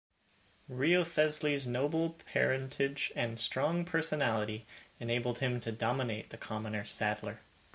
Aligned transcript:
Wriothesley's 0.67 1.67
noble 1.67 2.17
parentage 2.33 3.11
and 3.15 3.39
strong 3.39 3.85
personality 3.85 4.65
enabled 4.99 5.37
him 5.37 5.59
to 5.59 5.71
dominate 5.71 6.31
the 6.31 6.37
commoner 6.37 6.83
Sadler. 6.85 7.41